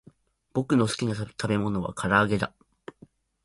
[0.53, 2.55] ぼくのすきなたべものはからあげだ